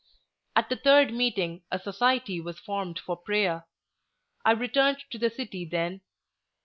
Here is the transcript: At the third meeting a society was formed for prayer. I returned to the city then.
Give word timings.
At 0.55 0.69
the 0.69 0.75
third 0.77 1.13
meeting 1.13 1.61
a 1.71 1.77
society 1.77 2.41
was 2.41 2.57
formed 2.59 2.97
for 2.97 3.15
prayer. 3.15 3.67
I 4.43 4.49
returned 4.53 5.03
to 5.11 5.19
the 5.19 5.29
city 5.29 5.63
then. 5.63 6.01